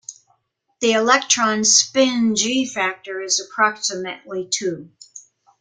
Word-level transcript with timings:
The 0.79 0.93
electron 0.93 1.63
spin 1.63 2.35
g-factor 2.35 3.21
is 3.21 3.39
approximately 3.39 4.47
two. 4.51 4.89